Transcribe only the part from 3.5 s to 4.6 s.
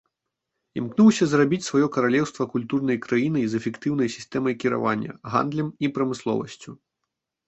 з эфектыўнай сістэмай